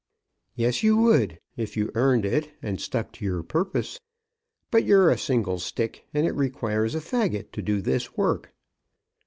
[0.55, 3.99] "Yes you would; if you earned it, and stuck to your purpose.
[4.71, 8.51] But you're a single stick, and it requires a faggot to do this work."